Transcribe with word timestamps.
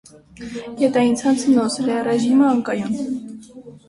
Գետային 0.77 1.11
ցանցը 1.19 1.53
նոսր 1.57 1.91
է, 1.97 1.97
ռեժիմը՝ 2.07 2.47
անկայուն։ 2.55 2.97